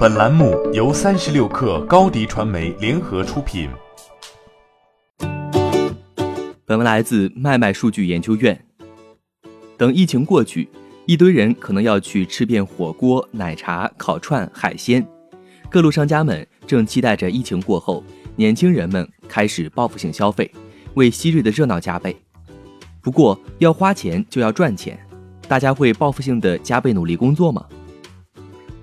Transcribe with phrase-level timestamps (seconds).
[0.00, 3.68] 本栏目由三十六氪高低传媒联合出品。
[6.64, 8.58] 本文来自麦麦数据研究院。
[9.76, 10.66] 等疫情过去，
[11.04, 15.06] 一堆人可能要去吃遍火锅、奶茶、烤串、海鲜。
[15.68, 18.02] 各路商家们正期待着疫情过后，
[18.36, 20.50] 年轻人们开始报复性消费，
[20.94, 22.16] 为昔日的热闹加倍。
[23.02, 24.98] 不过，要花钱就要赚钱。
[25.46, 27.66] 大家会报复性的加倍努力工作吗？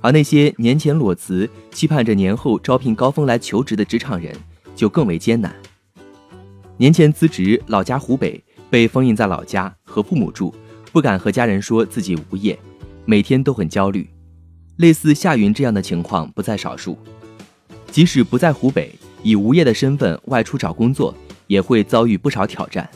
[0.00, 4.34] 而那些年前裸辞、期盼着年后招聘高峰来求职的职场人，
[4.76, 5.54] 就更为艰难。
[6.76, 10.54] 年前辞职，老家湖北，被封印在老家和父母住，
[10.92, 12.56] 不敢和家人说自己无业，
[13.04, 14.08] 每天都很焦虑。
[14.76, 16.96] 类似夏云这样的情况不在少数。
[17.90, 21.12] 即使不在湖北，以无业的身份外出找工作，
[21.48, 22.88] 也会遭遇不少挑战。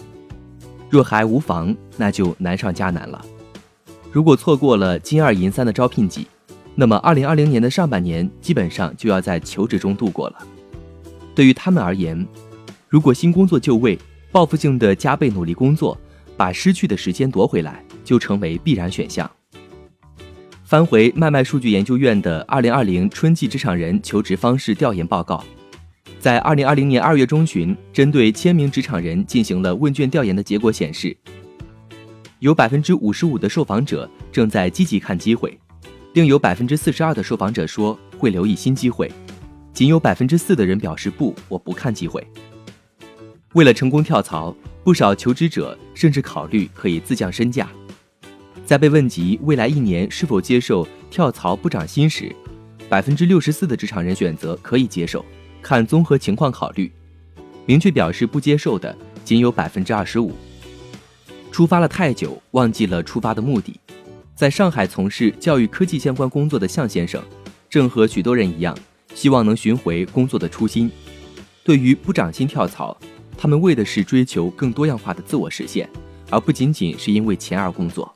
[0.89, 3.25] 若还无房，那就难上加难了。
[4.13, 6.29] 如果错过了金二银三的招聘季，
[6.75, 10.39] 那么二零二零年的上半年基本上就要在求职中度过了。
[11.35, 12.27] 对于他们而言，
[12.89, 13.99] 如果新工作就位，
[14.31, 15.99] 报复性的加倍努力工作，
[16.37, 19.31] 把失去的时间夺回来，就成为必然选项。
[20.65, 25.45] 翻回麦麦数据研究院的二零二零春季职场人求职方式调研报告，
[26.19, 31.15] 在二零二零年二月中旬，针对千名职场人进行了问卷调研的结果显示。
[32.39, 35.59] 有百分之五十五的受访者正在积极看机会，
[36.15, 39.11] 另有百分之四十二的受访者说会留意新机会，
[39.73, 42.23] 仅有百分之四的人表示不，我不看机会。
[43.55, 44.55] 为了成功跳槽，
[44.85, 47.67] 不少求职者甚至考虑可以自降身价。
[48.67, 52.35] 在被问及未来一年是否接受跳槽不涨薪时，
[52.91, 55.25] 百分之六十四的职场人选择可以接受，
[55.63, 56.93] 看综合情况考虑。
[57.65, 60.33] 明确表示不接受的仅有百分之二十五。
[61.51, 63.81] 出发了太久，忘记了出发的目的。
[64.35, 67.23] 在上海从事教育科技相关工作的向先生，
[67.69, 68.77] 正和许多人一样，
[69.15, 70.91] 希望能寻回工作的初心。
[71.63, 72.97] 对于不涨薪跳槽，
[73.37, 75.89] 他们为的是追求更多样化的自我实现，
[76.31, 78.13] 而不仅仅是因为钱而工作。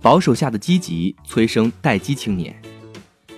[0.00, 2.54] 保守下的积极催生待机青年。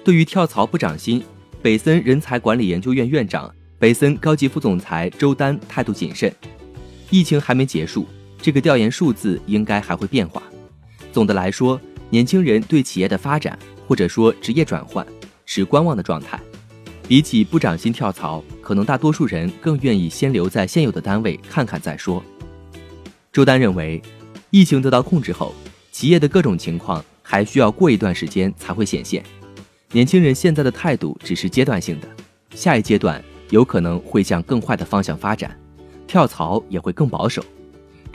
[0.03, 1.23] 对于跳槽不涨薪，
[1.61, 6.33] 北森人才管理研究院院长、北森高级副总裁周丹态度谨慎。
[7.11, 8.07] 疫情还没结束，
[8.41, 10.43] 这个调研数字应该还会变化。
[11.17, 15.07] 总的来说，年轻人对企业的发展或者说职业转换
[15.47, 16.39] 是观望的状态。
[17.09, 22.23] 比起不涨薪跳槽，可能大多数人更愿意先留在现有的单位看看再说。
[23.33, 24.03] 周丹认为，
[24.51, 25.55] 疫情得到控制后，
[25.91, 29.25] 企业的各种情况还需要过一段时间才会显现。
[29.93, 32.07] 年轻人现在的态度只是阶段性的，
[32.55, 35.59] 下一阶段有可能会向更坏的方向发展。
[36.07, 37.43] 跳槽也会更保守，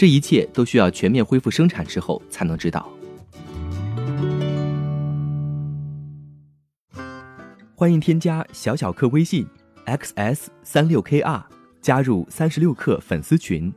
[0.02, 2.92] 这一切都需要全面恢复生产之后才能知道。
[7.76, 9.46] 欢迎添加小小客微信
[9.86, 11.44] xs 三六 kr，
[11.84, 13.72] 加入三十六氪粉丝群。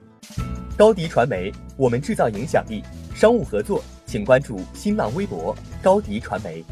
[0.78, 2.82] 高迪传媒，我们制造影响力。
[3.14, 6.64] 商务合作，请关注新浪微博高迪传媒。